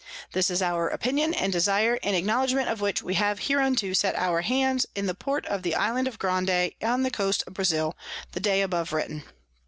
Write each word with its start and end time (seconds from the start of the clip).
This 0.31 0.49
is 0.49 0.63
our 0.63 0.89
Opinion 0.89 1.31
and 1.35 1.53
Desire, 1.53 1.93
in 1.97 2.15
acknowledgment 2.15 2.69
of 2.69 2.81
which 2.81 3.03
we 3.03 3.13
have 3.13 3.41
hereunto 3.41 3.93
set 3.93 4.15
our 4.15 4.41
Hands 4.41 4.83
in 4.95 5.05
the 5.05 5.13
Port 5.13 5.45
of 5.45 5.61
the 5.61 5.75
Island 5.75 6.07
of_ 6.07 6.17
Grande 6.17 6.71
on 6.81 7.03
the 7.03 7.11
Coast 7.11 7.43
of 7.45 7.53
Brazile, 7.53 7.93
the 8.31 8.39
Day 8.39 8.63
above 8.63 8.93
written. 8.93 9.21